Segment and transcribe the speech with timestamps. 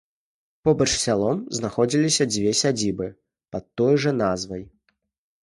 [0.69, 3.07] Побач з сялом знаходзіліся дзве сядзібы
[3.57, 4.63] пад той жа назвай.